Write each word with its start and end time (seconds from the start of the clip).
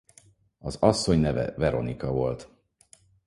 Az 0.59 0.75
asszony 0.75 1.19
neve 1.19 1.51
Veronika 1.57 2.11
volt. 2.11 2.49